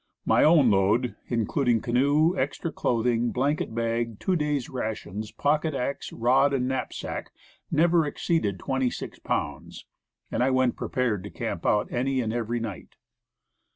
[0.25, 6.55] My own load, including canoe, extra clothing, blanket bag, two days' rations, pocket axe, rod
[6.55, 7.29] and knapsack,
[7.69, 9.85] never exceeded 26 pounds;
[10.31, 12.95] and I went prepared to camp out any and every night.